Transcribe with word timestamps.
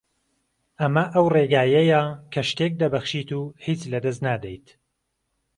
ئەمە 0.79 1.03
ئەو 1.13 1.25
ڕێگایەیە 1.35 2.01
کە 2.33 2.41
شتێک 2.49 2.73
دەبەخشیت 2.81 3.29
و 3.39 3.41
هیچ 3.65 3.81
لەدەست 3.91 4.21
نادەیت 4.27 4.67